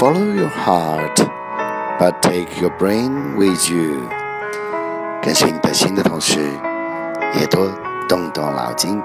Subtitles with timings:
[0.00, 1.14] Follow your heart,
[1.98, 4.08] but take your brain with you。
[5.20, 6.40] 跟随你的心的同时，
[7.38, 7.68] 也多
[8.08, 8.98] 动动脑筋。